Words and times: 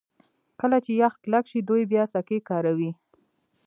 کله 0.59 0.77
چې 0.85 0.91
یخ 1.01 1.13
کلک 1.23 1.45
شي 1.51 1.59
دوی 1.69 1.83
بیا 1.91 2.03
سکي 2.13 2.39
کاروي 2.49 2.91